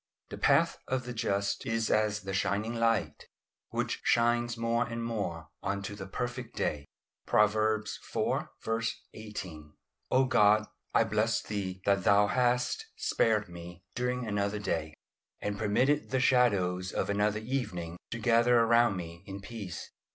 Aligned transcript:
"The 0.31 0.37
path 0.39 0.79
of 0.87 1.03
the 1.05 1.13
just 1.13 1.63
is 1.67 1.91
as 1.91 2.21
the 2.21 2.33
shining 2.33 2.73
light, 2.73 3.27
which 3.69 4.01
shines 4.03 4.57
more 4.57 4.83
and 4.87 5.03
more 5.03 5.49
onto 5.61 5.93
the 5.93 6.07
perfect 6.07 6.55
day." 6.55 6.87
Proverbs 7.27 7.99
iv. 8.11 8.95
18. 9.13 9.73
O 10.09 10.25
God, 10.25 10.65
I 10.95 11.03
bless 11.03 11.43
Thee 11.43 11.83
that 11.85 12.03
Thou 12.03 12.25
hast 12.25 12.83
spared 12.95 13.47
me 13.47 13.83
during 13.93 14.25
another 14.25 14.57
day, 14.57 14.95
and 15.39 15.59
permitted 15.59 16.09
the 16.09 16.19
shadows 16.19 16.91
of 16.91 17.07
another 17.11 17.37
evening 17.39 17.97
to 18.09 18.17
gather 18.17 18.57
around 18.57 18.97
me 18.97 19.21
in 19.27 19.39
peace. 19.39 19.91